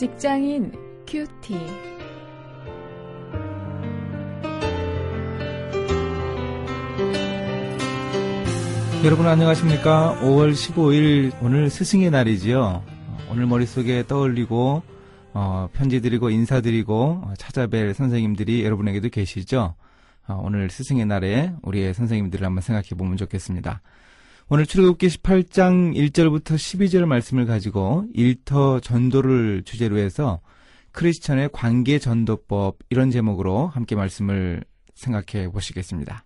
직장인 0.00 0.72
큐티. 1.06 1.58
여러분 9.04 9.26
안녕하십니까? 9.26 10.18
5월 10.22 10.52
15일 10.52 11.32
오늘 11.42 11.68
스승의 11.68 12.10
날이지요. 12.10 12.82
오늘 13.30 13.44
머릿속에 13.44 14.06
떠올리고 14.06 14.82
어, 15.34 15.68
편지 15.74 16.00
드리고 16.00 16.30
인사드리고 16.30 17.20
어, 17.22 17.34
찾아뵐 17.36 17.92
선생님들이 17.92 18.64
여러분에게도 18.64 19.10
계시죠. 19.10 19.74
어, 20.26 20.42
오늘 20.42 20.70
스승의 20.70 21.04
날에 21.04 21.52
우리의 21.60 21.92
선생님들을 21.92 22.46
한번 22.46 22.62
생각해 22.62 22.88
보면 22.96 23.18
좋겠습니다. 23.18 23.82
오늘 24.52 24.66
출애굽기 24.66 25.06
18장 25.06 25.94
1절부터 25.94 26.56
12절 26.56 27.04
말씀을 27.04 27.46
가지고 27.46 28.06
일터 28.12 28.80
전도를 28.80 29.62
주제로 29.64 29.96
해서 29.96 30.40
크리스천의 30.90 31.50
관계 31.52 32.00
전도법 32.00 32.78
이런 32.90 33.12
제목으로 33.12 33.68
함께 33.68 33.94
말씀을 33.94 34.64
생각해 34.96 35.52
보시겠습니다. 35.52 36.24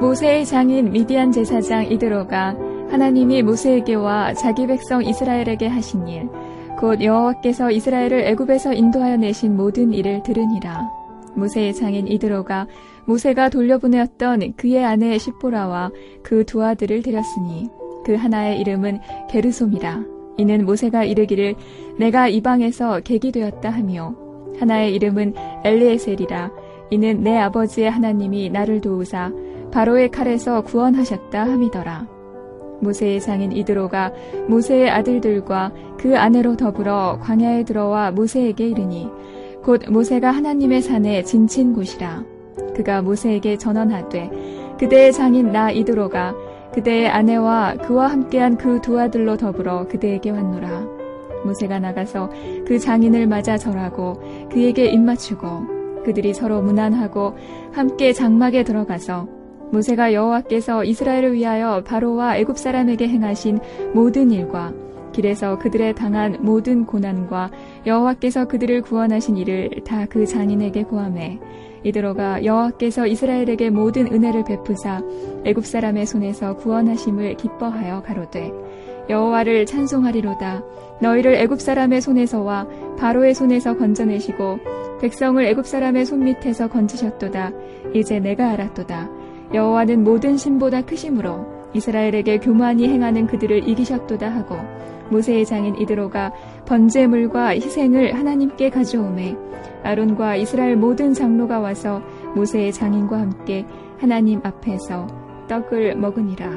모세의 0.00 0.46
장인 0.46 0.92
미디안 0.92 1.32
제사장 1.32 1.90
이드로가 1.90 2.73
하나님이 2.94 3.42
모세에게와 3.42 4.34
자기 4.34 4.68
백성 4.68 5.04
이스라엘에게 5.04 5.66
하신 5.66 6.06
일, 6.06 6.28
곧 6.78 7.02
여호와께서 7.02 7.72
이스라엘을 7.72 8.20
애굽에서 8.20 8.72
인도하여 8.72 9.16
내신 9.16 9.56
모든 9.56 9.92
일을 9.92 10.22
들으니라. 10.22 10.88
모세의 11.34 11.74
장인 11.74 12.06
이드로가 12.06 12.68
모세가 13.06 13.48
돌려보내었던 13.48 14.52
그의 14.56 14.84
아내 14.84 15.18
시보라와 15.18 15.90
그 16.22 16.44
두 16.44 16.62
아들을 16.62 17.02
데렸으니 17.02 17.68
그 18.04 18.14
하나의 18.14 18.60
이름은 18.60 19.00
게르솜이라. 19.28 20.04
이는 20.36 20.64
모세가 20.64 21.02
이르기를 21.02 21.56
내가 21.98 22.28
이방에서 22.28 23.00
객이 23.00 23.32
되었다 23.32 23.70
하며 23.70 24.14
하나의 24.60 24.94
이름은 24.94 25.34
엘리에셀이라. 25.64 26.52
이는 26.90 27.24
내 27.24 27.38
아버지의 27.38 27.90
하나님이 27.90 28.50
나를 28.50 28.80
도우사 28.80 29.32
바로의 29.72 30.12
칼에서 30.12 30.62
구원하셨다 30.62 31.42
함이더라. 31.42 32.14
모세의 32.84 33.20
장인 33.20 33.50
이드로가 33.50 34.12
모세의 34.48 34.90
아들들과 34.90 35.72
그 35.98 36.16
아내로 36.16 36.56
더불어 36.56 37.18
광야에 37.20 37.64
들어와 37.64 38.12
모세에게 38.12 38.68
이르니 38.68 39.10
곧 39.64 39.82
모세가 39.90 40.30
하나님의 40.30 40.82
산에 40.82 41.24
진친 41.24 41.72
곳이라. 41.72 42.22
그가 42.76 43.02
모세에게 43.02 43.58
전언하되 43.58 44.30
그대의 44.78 45.12
장인 45.12 45.50
나 45.50 45.70
이드로가 45.70 46.34
그대의 46.74 47.08
아내와 47.08 47.74
그와 47.76 48.08
함께한 48.08 48.56
그 48.56 48.80
두 48.80 49.00
아들로 49.00 49.36
더불어 49.36 49.88
그대에게 49.88 50.30
왔노라. 50.30 50.86
모세가 51.44 51.78
나가서 51.78 52.30
그 52.66 52.78
장인을 52.78 53.26
맞아 53.26 53.56
절하고 53.56 54.14
그에게 54.50 54.86
입맞추고 54.86 56.02
그들이 56.04 56.34
서로 56.34 56.60
무난하고 56.62 57.34
함께 57.72 58.12
장막에 58.12 58.64
들어가서 58.64 59.28
모세가 59.72 60.12
여호와께서 60.12 60.84
이스라엘을 60.84 61.34
위하여 61.34 61.82
바로와 61.84 62.36
애굽 62.38 62.58
사람에게 62.58 63.08
행하신 63.08 63.58
모든 63.94 64.30
일과 64.30 64.72
길에서 65.12 65.58
그들의 65.58 65.94
당한 65.94 66.38
모든 66.40 66.86
고난과 66.86 67.50
여호와께서 67.86 68.46
그들을 68.46 68.82
구원하신 68.82 69.36
일을 69.36 69.70
다 69.84 70.06
그 70.06 70.26
장인에게 70.26 70.84
고함해 70.84 71.38
이들어가 71.84 72.44
여호와께서 72.44 73.06
이스라엘에게 73.06 73.70
모든 73.70 74.06
은혜를 74.12 74.44
베푸사 74.44 75.02
애굽 75.44 75.66
사람의 75.66 76.06
손에서 76.06 76.56
구원하심을 76.56 77.36
기뻐하여 77.36 78.02
가로되 78.02 78.50
여호와를 79.08 79.66
찬송하리로다. 79.66 80.62
너희를 81.00 81.34
애굽 81.34 81.60
사람의 81.60 82.00
손에서와 82.00 82.66
바로의 82.98 83.34
손에서 83.34 83.76
건져내시고 83.76 84.58
백성을 85.00 85.44
애굽 85.44 85.66
사람의 85.66 86.06
손 86.06 86.24
밑에서 86.24 86.68
건지셨도다. 86.68 87.52
이제 87.94 88.18
내가 88.18 88.50
알았도다 88.50 89.10
여호와는 89.54 90.02
모든 90.02 90.36
신보다 90.36 90.82
크심으로 90.82 91.70
이스라엘에게 91.74 92.38
교만이 92.38 92.88
행하는 92.88 93.26
그들을 93.26 93.68
이기셨도다 93.68 94.28
하고 94.28 94.56
모세의 95.10 95.46
장인 95.46 95.80
이드로가 95.80 96.32
번제물과 96.66 97.50
희생을 97.50 98.14
하나님께 98.14 98.70
가져오매 98.70 99.36
아론과 99.84 100.36
이스라엘 100.36 100.76
모든 100.76 101.14
장로가 101.14 101.60
와서 101.60 102.02
모세의 102.34 102.72
장인과 102.72 103.20
함께 103.20 103.64
하나님 103.98 104.40
앞에서 104.42 105.06
떡을 105.48 105.96
먹으니라. 105.96 106.50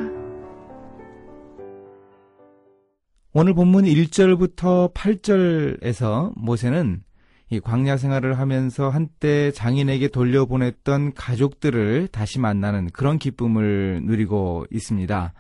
오늘 3.34 3.54
본문 3.54 3.84
1절부터 3.84 4.94
8절에서 4.94 6.32
모세는 6.36 7.04
이 7.50 7.60
광야 7.60 7.98
생활을 7.98 8.40
하면서 8.40 8.90
한때 8.90 9.52
장인에게 9.52 10.10
돌려보냈던 10.10 11.14
가족들을 11.14 12.10
다시 12.10 12.40
만나는 12.40 12.90
그런 12.92 13.18
기쁨을 13.18 14.02
누리고 14.04 14.66
있습니다. 14.72 15.34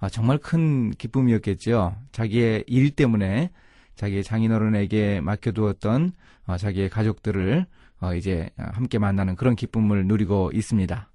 아, 0.00 0.08
정말 0.08 0.38
큰 0.38 0.90
기쁨이었겠죠. 0.90 1.94
자기의 2.10 2.64
일 2.66 2.90
때문에 2.90 3.50
자기의 3.94 4.24
장인어른에게 4.24 5.20
맡겨두었던 5.20 6.12
어, 6.46 6.56
자기의 6.56 6.88
가족들을 6.90 7.66
어, 8.00 8.14
이제 8.14 8.50
함께 8.56 8.98
만나는 8.98 9.36
그런 9.36 9.54
기쁨을 9.54 10.06
누리고 10.06 10.50
있습니다. 10.52 11.08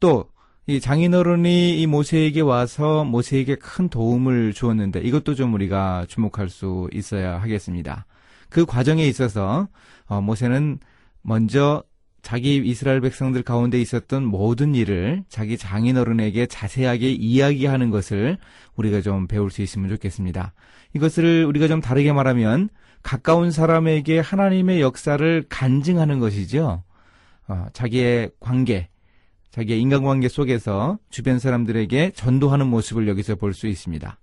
또 0.00 0.38
이 0.68 0.80
장인어른이 0.80 1.80
이 1.80 1.86
모세에게 1.86 2.42
와서 2.42 3.02
모세에게 3.02 3.54
큰 3.54 3.88
도움을 3.88 4.52
주었는데 4.52 5.00
이것도 5.00 5.34
좀 5.34 5.54
우리가 5.54 6.04
주목할 6.08 6.50
수 6.50 6.90
있어야 6.92 7.40
하겠습니다. 7.40 8.04
그 8.50 8.64
과정에 8.66 9.06
있어서 9.06 9.68
어, 10.06 10.20
모세는 10.20 10.78
먼저 11.22 11.82
자기 12.22 12.56
이스라엘 12.56 13.00
백성들 13.00 13.42
가운데 13.42 13.80
있었던 13.80 14.24
모든 14.24 14.74
일을 14.74 15.24
자기 15.28 15.56
장인어른에게 15.56 16.46
자세하게 16.46 17.12
이야기하는 17.12 17.90
것을 17.90 18.38
우리가 18.76 19.00
좀 19.00 19.26
배울 19.26 19.50
수 19.50 19.62
있으면 19.62 19.88
좋겠습니다. 19.90 20.52
이것을 20.94 21.44
우리가 21.46 21.68
좀 21.68 21.80
다르게 21.80 22.12
말하면 22.12 22.70
가까운 23.02 23.50
사람에게 23.50 24.18
하나님의 24.18 24.80
역사를 24.80 25.44
간증하는 25.48 26.18
것이죠. 26.18 26.82
어, 27.46 27.66
자기의 27.72 28.30
관계, 28.40 28.88
자기의 29.50 29.80
인간관계 29.80 30.28
속에서 30.28 30.98
주변 31.10 31.38
사람들에게 31.38 32.12
전도하는 32.14 32.66
모습을 32.66 33.08
여기서 33.08 33.36
볼 33.36 33.54
수 33.54 33.68
있습니다. 33.68 34.18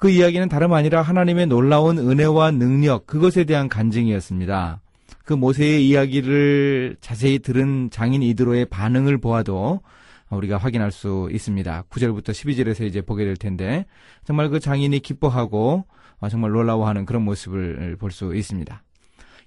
그 0.00 0.08
이야기는 0.08 0.48
다름 0.48 0.72
아니라 0.72 1.02
하나님의 1.02 1.46
놀라운 1.46 1.98
은혜와 1.98 2.52
능력, 2.52 3.06
그것에 3.06 3.44
대한 3.44 3.68
간증이었습니다. 3.68 4.80
그 5.26 5.34
모세의 5.34 5.86
이야기를 5.86 6.96
자세히 7.02 7.38
들은 7.38 7.90
장인 7.90 8.22
이드로의 8.22 8.64
반응을 8.64 9.18
보아도 9.18 9.82
우리가 10.30 10.56
확인할 10.56 10.90
수 10.90 11.28
있습니다. 11.30 11.84
9절부터 11.90 12.30
12절에서 12.30 12.86
이제 12.86 13.02
보게 13.02 13.26
될 13.26 13.36
텐데, 13.36 13.84
정말 14.24 14.48
그 14.48 14.58
장인이 14.58 14.98
기뻐하고 15.00 15.84
정말 16.30 16.52
놀라워하는 16.52 17.04
그런 17.04 17.22
모습을 17.22 17.96
볼 17.98 18.10
수 18.10 18.34
있습니다. 18.34 18.82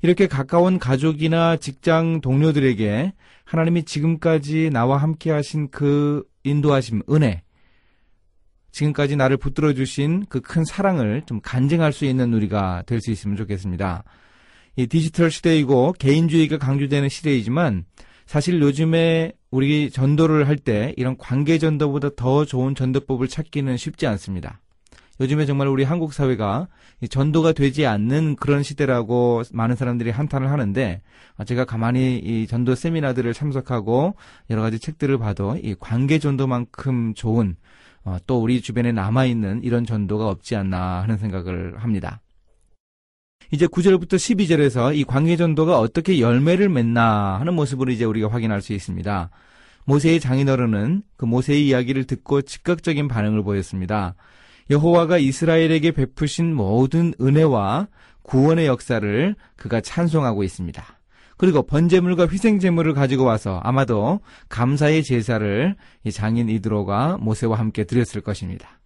이렇게 0.03 0.27
가까운 0.27 0.77
가족이나 0.77 1.57
직장 1.57 2.21
동료들에게 2.21 3.13
하나님이 3.45 3.85
지금까지 3.85 4.69
나와 4.71 4.97
함께 4.97 5.31
하신 5.31 5.69
그 5.71 6.23
인도하심, 6.43 7.01
은혜, 7.09 7.41
지금까지 8.73 9.15
나를 9.15 9.37
붙들어 9.37 9.73
주신 9.73 10.25
그 10.25 10.41
큰 10.41 10.65
사랑을 10.65 11.21
좀 11.25 11.39
간증할 11.41 11.93
수 11.93 12.05
있는 12.05 12.33
우리가 12.33 12.83
될 12.85 12.99
수 12.99 13.11
있으면 13.11 13.37
좋겠습니다. 13.37 14.03
이 14.75 14.87
디지털 14.87 15.31
시대이고 15.31 15.93
개인주의가 15.99 16.57
강조되는 16.57 17.07
시대이지만 17.07 17.85
사실 18.25 18.59
요즘에 18.61 19.33
우리 19.51 19.91
전도를 19.91 20.47
할 20.47 20.57
때 20.57 20.93
이런 20.97 21.15
관계 21.17 21.57
전도보다 21.59 22.09
더 22.15 22.45
좋은 22.45 22.73
전도법을 22.73 23.27
찾기는 23.27 23.77
쉽지 23.77 24.07
않습니다. 24.07 24.59
요즘에 25.19 25.45
정말 25.45 25.67
우리 25.67 25.83
한국 25.83 26.11
사회가 26.11 26.67
전도가 27.07 27.51
되지 27.51 27.85
않는 27.85 28.35
그런 28.37 28.63
시대라고 28.63 29.43
많은 29.51 29.75
사람들이 29.75 30.09
한탄을 30.09 30.49
하는데 30.49 31.01
제가 31.45 31.65
가만히 31.65 32.17
이 32.17 32.47
전도 32.47 32.73
세미나들을 32.73 33.31
참석하고 33.33 34.15
여러 34.49 34.61
가지 34.63 34.79
책들을 34.79 35.15
봐도 35.19 35.55
이 35.61 35.75
관계 35.79 36.17
전도만큼 36.17 37.13
좋은 37.13 37.55
어, 38.05 38.17
또 38.27 38.41
우리 38.41 38.61
주변에 38.61 38.91
남아있는 38.91 39.63
이런 39.63 39.85
전도가 39.85 40.27
없지 40.27 40.55
않나 40.55 41.01
하는 41.01 41.17
생각을 41.17 41.77
합니다. 41.77 42.21
이제 43.51 43.67
9절부터 43.67 44.15
12절에서 44.15 44.95
이 44.95 45.03
광해 45.03 45.37
전도가 45.37 45.79
어떻게 45.79 46.19
열매를 46.19 46.69
맺나 46.69 47.39
하는 47.39 47.53
모습을 47.53 47.89
이제 47.89 48.03
우리가 48.03 48.31
확인할 48.31 48.61
수 48.61 48.73
있습니다. 48.73 49.29
모세의 49.85 50.19
장인어른은 50.19 51.03
그 51.17 51.25
모세의 51.25 51.67
이야기를 51.67 52.05
듣고 52.05 52.41
즉각적인 52.41 53.07
반응을 53.07 53.43
보였습니다. 53.43 54.15
여호와가 54.69 55.17
이스라엘에게 55.17 55.91
베푸신 55.91 56.55
모든 56.55 57.13
은혜와 57.19 57.87
구원의 58.23 58.65
역사를 58.65 59.35
그가 59.55 59.81
찬송하고 59.81 60.43
있습니다. 60.43 60.83
그리고 61.43 61.61
번제물과 61.61 62.29
희생제물을 62.31 62.93
가지고 62.93 63.25
와서 63.25 63.59
아마도 63.65 64.21
감사의 64.47 65.03
제사를 65.03 65.75
이 66.05 66.09
장인 66.09 66.47
이드로가 66.47 67.17
모세와 67.19 67.59
함께 67.59 67.83
드렸을 67.83 68.21
것입니다. 68.21 68.79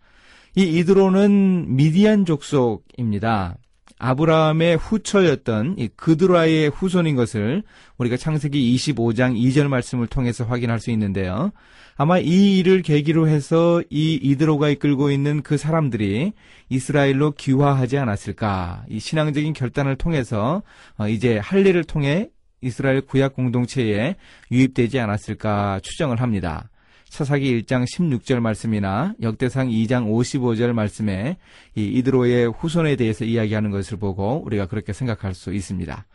이 0.56 0.64
이드로는 0.64 1.76
미디안 1.76 2.26
족속입니다. 2.26 3.58
아브라함의 4.00 4.78
후처였던 4.78 5.76
이 5.78 5.88
그드라의 5.96 6.70
후손인 6.70 7.16
것을 7.16 7.62
우리가 8.00 8.18
창세기 8.18 8.76
25장 8.76 9.40
2절 9.40 9.68
말씀을 9.68 10.08
통해서 10.08 10.44
확인할 10.44 10.80
수 10.80 10.90
있는데요. 10.90 11.52
아마 11.96 12.18
이 12.18 12.58
일을 12.58 12.82
계기로 12.82 13.28
해서 13.28 13.84
이 13.92 14.16
이드로가 14.16 14.70
이끌고 14.70 15.12
있는 15.12 15.44
그 15.44 15.58
사람들이 15.58 16.34
이스라엘로 16.70 17.34
귀화하지 17.34 18.00
않았을까. 18.00 18.86
이 18.90 19.00
신앙적인 19.00 19.54
결단을 19.54 19.96
통해서 19.96 20.64
어, 20.98 21.08
이제 21.08 21.38
할례를 21.38 21.84
통해 21.84 22.30
이스라엘 22.62 23.02
구약 23.02 23.34
공동체에 23.34 24.16
유입되지 24.52 25.00
않았을까 25.00 25.80
추정을 25.84 26.22
합니다. 26.22 26.70
사사기 27.10 27.62
1장 27.62 27.86
16절 27.86 28.40
말씀이나 28.42 29.14
역대상 29.22 29.70
2장 29.70 30.08
55절 30.12 30.74
말씀에 30.74 31.38
이 31.76 31.86
이드로의 31.86 32.52
후손에 32.52 32.96
대해서 32.96 33.24
이야기하는 33.24 33.72
것을 33.72 33.98
보고 33.98 34.44
우리가 34.46 34.66
그렇게 34.66 34.92
생각할 34.94 35.34
수 35.34 35.54
있습니다. 35.54 36.06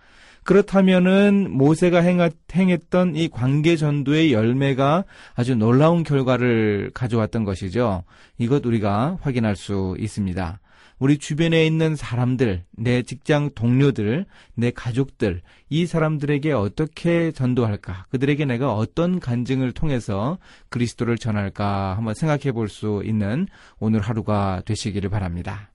그렇다면은 0.45 1.51
모세가 1.51 2.03
행했던 2.03 3.15
이 3.17 3.29
관계 3.29 3.77
전도의 3.77 4.33
열매가 4.33 5.05
아주 5.35 5.55
놀라운 5.55 6.03
결과를 6.03 6.91
가져왔던 6.93 7.45
것이죠. 7.45 8.03
이것 8.39 8.67
우리가 8.67 9.19
확인할 9.23 9.55
수 9.55 9.97
있습니다. 9.99 10.59
우리 11.03 11.19
주변에 11.19 11.67
있는 11.67 11.97
사람들, 11.97 12.63
내 12.77 13.03
직장 13.03 13.51
동료들, 13.57 14.25
내 14.55 14.71
가족들, 14.71 15.43
이 15.69 15.85
사람들에게 15.85 16.53
어떻게 16.53 17.33
전도할까? 17.33 18.07
그들에게 18.11 18.45
내가 18.45 18.77
어떤 18.77 19.19
간증을 19.19 19.73
통해서 19.73 20.39
그리스도를 20.69 21.19
전할까? 21.19 21.97
한번 21.97 22.15
생각해 22.15 22.53
볼 22.53 22.69
수 22.69 23.03
있는 23.05 23.49
오늘 23.81 23.99
하루가 23.99 24.63
되시기를 24.65 25.11
바랍니다. 25.11 25.73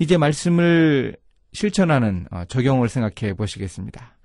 이제 0.00 0.16
말씀을 0.16 1.16
실천하는 1.52 2.26
어, 2.32 2.42
적용을 2.48 2.88
생각해 2.88 3.34
보시겠습니다. 3.34 4.16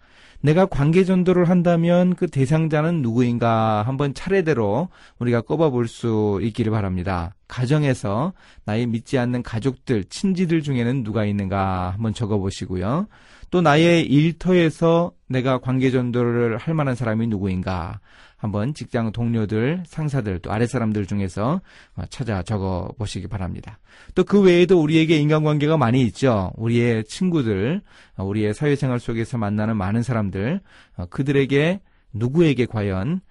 내가 0.42 0.66
관계 0.66 1.04
전도를 1.04 1.48
한다면 1.48 2.16
그 2.16 2.26
대상자는 2.28 3.04
누구인가 3.04 3.84
한번 3.84 4.16
차례대로 4.16 4.90
우리가 5.20 5.42
꼽아볼 5.42 5.88
수 5.88 6.40
있기를 6.42 6.72
바랍니다. 6.72 7.36
가정에서 7.48 8.34
나의 8.66 8.88
믿지 8.88 9.18
않는 9.18 9.44
가족들, 9.44 10.06
친지들 10.06 10.62
중에는 10.62 11.04
누가 11.04 11.26
있는가 11.26 11.92
한번 11.92 12.14
적어 12.14 12.38
보시고요. 12.38 13.08
또 13.52 13.62
나의 13.62 14.06
일터에서 14.08 15.12
내가 15.28 15.60
관계 15.60 15.92
전도를 15.92 16.58
할 16.58 16.74
만한 16.74 16.96
사람이 16.96 17.28
누구인가 17.28 18.00
한번 18.44 18.74
직장 18.74 19.14
동료들, 19.14 19.84
상사들, 19.86 20.40
또 20.40 20.52
아랫사람들 20.52 21.06
중에서 21.06 21.62
어, 21.96 22.04
찾아 22.10 22.44
적어 22.44 22.90
보시기 22.98 23.28
바랍니다. 23.28 23.80
또 24.16 24.24
그 24.26 24.42
외에도 24.42 24.82
우리에게 24.82 25.18
인간관계가 25.18 25.78
많이 25.78 26.02
있죠. 26.08 26.52
우리의 26.58 27.06
친구들, 27.06 27.82
어, 28.18 28.26
우리의 28.26 28.54
사회생활 28.54 29.00
속에서 29.00 29.38
만나는 29.38 29.78
많은 29.78 30.04
사람들, 30.04 30.60
어, 30.98 31.06
그들에게 31.06 31.80
누구에게 32.12 32.66
과연 32.66 33.22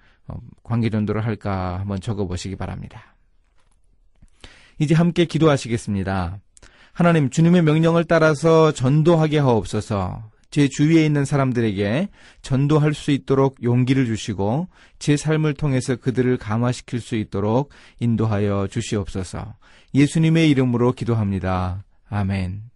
관계 0.62 0.88
전도를 0.88 1.26
할까 1.26 1.80
한번 1.80 2.00
적어 2.00 2.26
보시기 2.26 2.56
바랍니다. 2.56 3.11
이제 4.82 4.96
함께 4.96 5.26
기도하시겠습니다. 5.26 6.40
하나님 6.92 7.30
주님의 7.30 7.62
명령을 7.62 8.02
따라서 8.02 8.72
전도하게 8.72 9.38
하옵소서. 9.38 10.28
제 10.50 10.66
주위에 10.68 11.06
있는 11.06 11.24
사람들에게 11.24 12.08
전도할 12.42 12.92
수 12.92 13.12
있도록 13.12 13.62
용기를 13.62 14.06
주시고 14.06 14.66
제 14.98 15.16
삶을 15.16 15.54
통해서 15.54 15.94
그들을 15.94 16.36
감화시킬 16.36 17.00
수 17.00 17.14
있도록 17.14 17.70
인도하여 18.00 18.66
주시옵소서. 18.72 19.54
예수님의 19.94 20.50
이름으로 20.50 20.90
기도합니다. 20.90 21.84
아멘. 22.08 22.71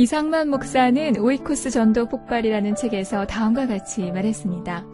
이상만 0.00 0.48
목사는 0.48 1.18
오이코스 1.18 1.68
전도 1.68 2.08
폭발이라는 2.08 2.74
책에서 2.74 3.26
다음과 3.26 3.66
같이 3.66 4.10
말했습니다. 4.10 4.86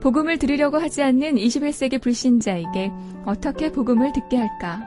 복음을 0.00 0.36
들으려고 0.36 0.76
하지 0.76 1.02
않는 1.02 1.36
21세기 1.36 1.98
불신자에게 1.98 2.90
어떻게 3.24 3.72
복음을 3.72 4.12
듣게 4.12 4.36
할까? 4.36 4.82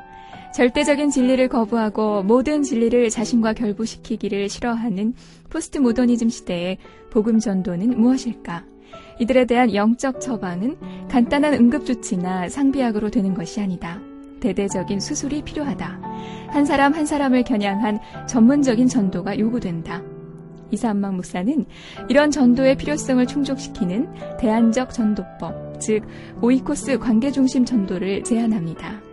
절대적인 0.54 1.10
진리를 1.10 1.48
거부하고 1.48 2.22
모든 2.22 2.62
진리를 2.62 3.10
자신과 3.10 3.54
결부시키기를 3.54 4.48
싫어하는 4.48 5.16
포스트 5.50 5.80
모더니즘 5.80 6.30
시대의 6.30 6.78
복음 7.10 7.40
전도는 7.40 8.00
무엇일까? 8.00 8.64
이들에 9.20 9.46
대한 9.46 9.74
영적 9.74 10.22
처방은 10.22 10.78
간단한 11.10 11.56
응급조치나 11.56 12.50
상비약으로 12.50 13.10
되는 13.10 13.34
것이 13.34 13.60
아니다. 13.60 14.00
대대적인 14.40 15.00
수술이 15.00 15.44
필요하다. 15.44 16.02
한 16.50 16.66
사람 16.66 16.94
한 16.94 17.06
사람을 17.06 17.44
겨냥한 17.44 18.00
전문적인 18.28 18.88
전도가 18.88 19.38
요구된다. 19.40 20.02
이사암막 20.72 21.16
목사는 21.16 21.66
이런 22.10 22.32
전도의 22.32 22.76
필요성을 22.76 23.26
충족시키는 23.26 24.38
대안적 24.40 24.94
전도법, 24.94 25.80
즉 25.80 26.04
오이코스 26.42 27.00
관계중심 27.00 27.66
전도를 27.66 28.24
제안합니다. 28.24 29.07